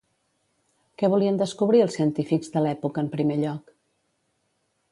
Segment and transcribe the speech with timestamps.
[1.01, 3.71] Què volien descobrir els científics de l'època en primer lloc?